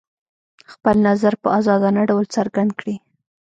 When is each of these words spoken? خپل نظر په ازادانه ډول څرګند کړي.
خپل 0.71 0.95
نظر 1.09 1.33
په 1.41 1.47
ازادانه 1.59 2.01
ډول 2.09 2.25
څرګند 2.35 2.71
کړي. 2.79 2.95